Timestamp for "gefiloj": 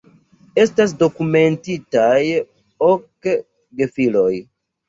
3.83-4.29